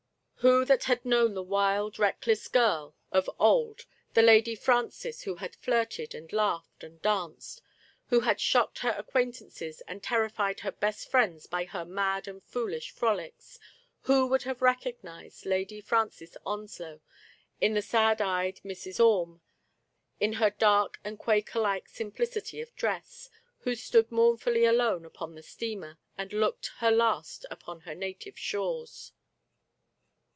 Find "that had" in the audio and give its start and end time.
0.65-1.05